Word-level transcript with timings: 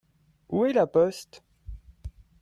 Où 0.49 0.65
est 0.65 0.73
la 0.73 0.87
poste? 0.87 1.43